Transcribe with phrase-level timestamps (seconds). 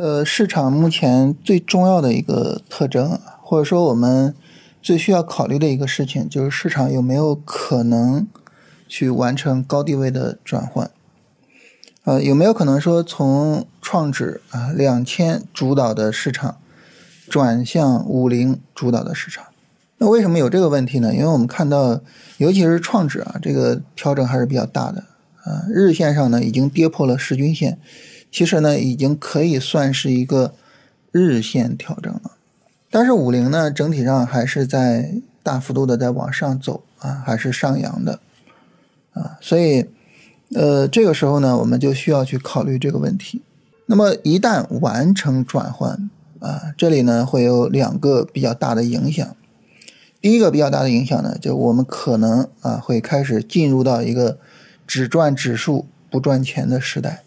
[0.00, 4.34] 呃，市场目前最重要的一个特征，或者说我们
[4.80, 8.26] 最需要考虑的一个事情，就是市场有没有可能
[8.88, 10.90] 去完成高低位的转换。
[12.04, 16.56] 呃，有没有可能说从创指啊两千主导的市场
[17.28, 19.44] 转向五零主导的市场？
[19.98, 21.12] 那为什么有这个问题呢？
[21.12, 22.00] 因为我们看到，
[22.38, 25.04] 尤其是创指啊，这个调整还是比较大的
[25.44, 27.78] 啊，日线上呢已经跌破了十均线。
[28.30, 30.54] 其实呢，已经可以算是一个
[31.10, 32.32] 日线调整了，
[32.90, 38.20] 但是五零呢，整体上还是在大幅度的在往上走啊，还是上扬的
[39.12, 39.86] 啊，所以
[40.54, 43.42] 呃，这个时候呢，我们就需要去考虑这个问题。
[43.86, 49.36] 那么一旦完成转换啊，这里呢会有两个比较大的影响。
[50.20, 54.38] 第一个比较大的影响呢，就我们可能啊会开始进入到一个
[54.86, 57.24] 只赚指数不赚钱的时代。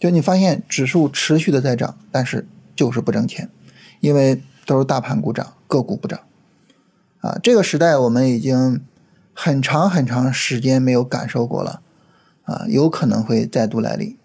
[0.00, 3.50] 就你发现指数持续的在涨，但是就是不挣钱，
[4.00, 6.18] 因为都是大盘股涨，个股不涨，
[7.20, 8.80] 啊，这个时代我们已经
[9.34, 11.82] 很长很长时间没有感受过了，
[12.44, 14.16] 啊，有可能会再度来临。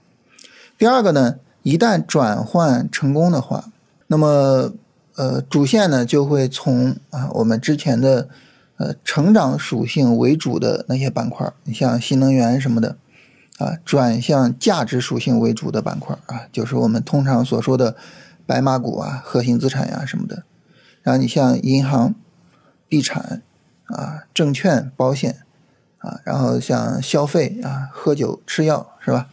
[0.77, 3.65] 第二个呢，一旦转换成功的话，
[4.07, 4.71] 那么
[5.15, 8.29] 呃，主线呢就会从啊我们之前的
[8.77, 12.95] 呃成长属性为主的那些板块，你像新能源什么的。
[13.58, 17.95] 啊，转向价值属性为主的板块啊，就是我们通常所说的
[18.45, 20.44] 白马股啊、核心资产呀什么的。
[21.03, 22.16] 然后你像银行、
[22.89, 23.42] 地产
[23.86, 25.38] 啊、证券、保险
[26.00, 29.30] 啊，然后像消费啊、喝酒、吃药是吧？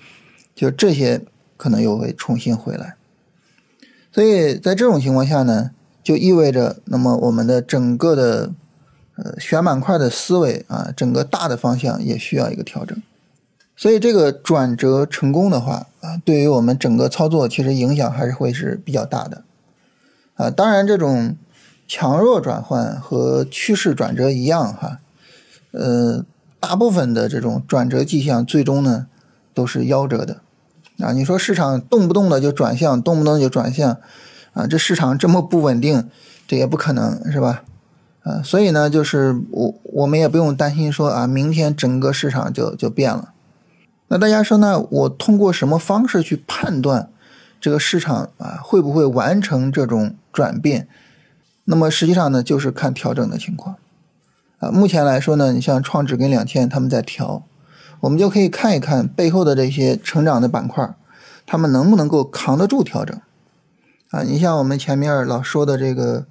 [0.55, 1.23] 就这些
[1.57, 2.97] 可能又会重新回来。
[4.13, 5.71] 所以在这种情况下呢，
[6.03, 8.53] 就意味着那么我们的整个的
[9.17, 13.03] 呃选板块的思维啊，整个大的方向也需要一个调整。
[13.83, 19.43] 所以这个转折成功的话啊，对于我们整个操作其实影响还是会是比较大的，
[20.37, 21.37] 啊，当然这种
[21.89, 25.01] 强弱转换和趋势转折一样哈，
[25.73, 26.25] 呃，
[26.61, 29.09] 大部分的这种转折迹象最终呢
[29.53, 30.43] 都是夭折的，
[31.01, 33.99] 啊，你说市场动不动的就转向，动不动就转向，
[34.53, 36.09] 啊，这市场这么不稳定，
[36.47, 37.65] 这也不可能是吧？
[38.23, 43.31] 啊，所以呢，就是我我们也不用担心说啊，明天整个市场就就变了。
[44.13, 44.79] 那大家说呢？
[44.91, 47.09] 我通过什么方式去判断
[47.59, 50.87] 这个市场啊会不会完成这种转变？
[51.65, 53.77] 那么实际上呢，就是看调整的情况
[54.59, 54.71] 啊。
[54.71, 57.43] 目前来说呢，你像创指跟两千他们在调，
[58.01, 60.95] 我们就可以看一看背后的这些成长的板块，
[61.47, 63.19] 他们能不能够扛得住调整
[64.11, 64.23] 啊？
[64.25, 66.27] 你像我们前面老说的这个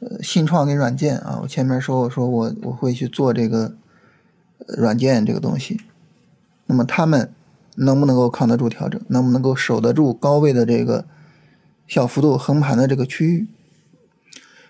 [0.00, 3.74] 呃信创跟软件啊，我前面说我说我我会去做这个
[4.66, 5.78] 软件这个东西。
[6.72, 7.30] 那么他们
[7.74, 8.98] 能不能够扛得住调整？
[9.08, 11.04] 能不能够守得住高位的这个
[11.86, 13.46] 小幅度横盘的这个区域？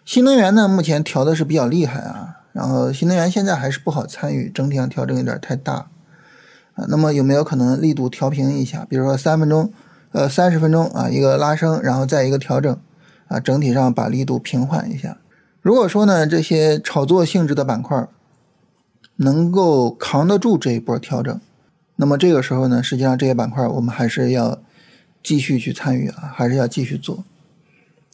[0.04, 2.40] 新能源呢，目前调的是比较厉害啊。
[2.52, 5.90] 然后新能源现在还是不好参与，整体上调整有点太大
[6.74, 6.86] 啊。
[6.88, 8.84] 那么有没有可能力度调平一下？
[8.90, 9.72] 比如说三分钟，
[10.10, 12.76] 呃，三十分钟啊，一个拉升，然后再一个调整
[13.28, 15.18] 啊，整体上把力度平缓一下。
[15.60, 18.08] 如果说呢，这些炒作性质的板块
[19.14, 21.40] 能够扛得住这一波调整。
[22.02, 24.58] 那么这个时候呢，实际上这些板块我们还是要
[25.22, 27.22] 继续去参与啊，还是要继续做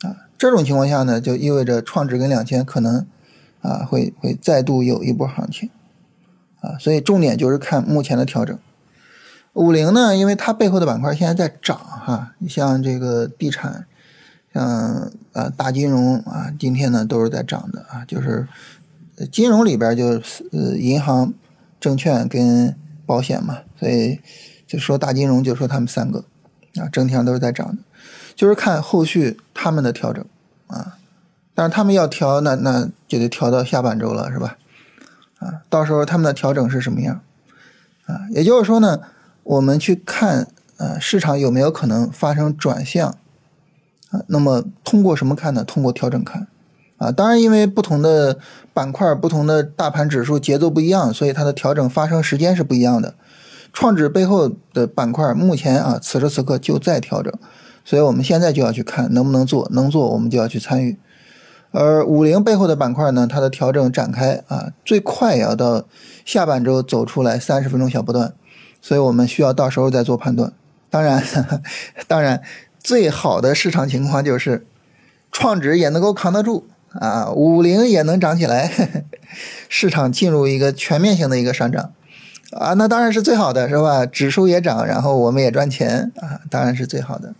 [0.03, 0.29] 啊。
[0.37, 3.07] 这种情况下呢，就意味着创指跟两千可能
[3.63, 5.71] 啊会会再度有一波行情
[6.61, 6.77] 啊。
[6.79, 8.59] 所以重点就是看目前的调整。
[9.55, 13.87] 五零呢，因为它背后的板块现在在涨哈，你像这个地产，
[14.53, 18.47] 像啊大金融啊，今天呢都是在涨的啊，就是
[19.33, 20.21] 金融里边就
[20.53, 21.33] 呃银行、
[21.81, 22.77] 证券跟。
[23.09, 24.21] 保险嘛，所以
[24.67, 26.27] 就说大金融，就说他们三个
[26.77, 27.79] 啊，整体上都是在涨的，
[28.37, 30.23] 就是看后续他们的调整
[30.67, 30.99] 啊。
[31.55, 34.59] 但是他们要调，那那就得调到下半周了，是吧？
[35.39, 37.23] 啊，到时候他们的调整是什么样
[38.05, 38.29] 啊？
[38.31, 39.01] 也就是说呢，
[39.43, 40.47] 我们去看
[40.77, 43.17] 啊，市场有没有可能发生转向
[44.11, 44.21] 啊？
[44.27, 45.65] 那么通过什么看呢？
[45.65, 46.47] 通过调整看。
[46.99, 48.39] 啊，当然，因为不同的
[48.75, 53.15] 板块、不同的大盘指数节奏不一样，所以它的调整发生时间是不一样的。
[53.73, 57.33] 创指背后的板块目前啊，此时此刻就在调整，
[57.85, 60.99] 所以我们现在就要去看能不能做，能做我们就要去参与。
[61.71, 65.85] 而五零背后的板块呢，它的调整展开啊，最快也要到
[66.25, 68.33] 下半周走出来三十分钟小波段，
[68.81, 70.53] 所以我们需要到时候再做判断。
[70.91, 71.23] 当然，
[72.09, 72.43] 当然，
[72.83, 74.67] 最好的市场情况就是
[75.31, 76.67] 创指也能够扛得住。
[76.93, 79.05] 啊，五零也能涨起来，
[79.69, 81.93] 市场进入一个全面性的一个上涨，
[82.53, 84.07] 啊，那当然是最好的，是吧？
[84.07, 87.35] 指数也涨，然后我们也赚钱，啊，当然是最好的。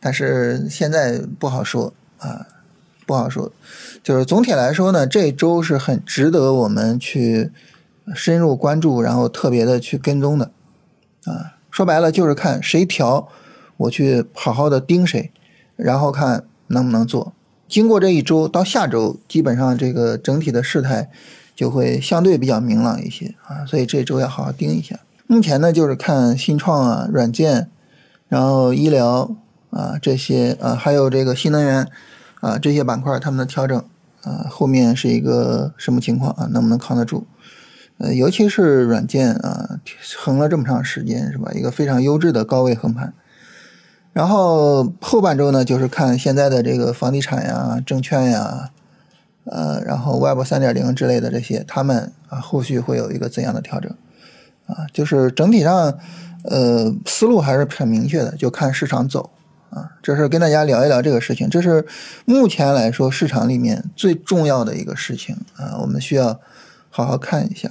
[0.00, 2.46] 但是现在不好说啊，
[3.06, 3.52] 不好说。
[4.02, 7.50] 就是总体来说呢，这周是很值得我们去
[8.14, 10.50] 深入关注，然后特别的去跟踪的
[11.26, 11.58] 啊。
[11.70, 13.28] 说白了就是看谁调，
[13.76, 15.30] 我去好好的盯谁，
[15.76, 17.34] 然后看能不能做。
[17.70, 21.08] 经过这一周到下周，基本上这个整体的事态
[21.54, 24.98] 就会相对比较明朗一些啊，所以这周要好好盯一下。
[25.28, 27.70] 目前呢，就是看新创啊、软件，
[28.28, 29.36] 然后医疗
[29.70, 31.86] 啊这些啊，还有这个新能源
[32.40, 33.78] 啊这些板块，他们的调整
[34.22, 36.48] 啊，后面是一个什么情况啊？
[36.50, 37.24] 能不能扛得住？
[37.98, 39.78] 呃，尤其是软件啊，
[40.18, 41.52] 横了这么长时间是吧？
[41.54, 43.14] 一个非常优质的高位横盘。
[44.12, 48.70] 然后后半周呢，就是看现在的这个房地产呀、证券呀，
[49.44, 53.90] 呃，然后 Web 三点零之类的这些，他们啊后续会有一个怎样的调整？
[54.66, 55.98] 啊，就是整体上，
[56.44, 59.30] 呃，思路还是很明确的，就看市场走
[59.70, 59.90] 啊。
[60.02, 61.86] 这是跟大家聊一聊这个事情，这是
[62.24, 66.40] 目前来说市场里面最重要的一个事情啊，我们需要
[66.88, 67.70] 好好看一下。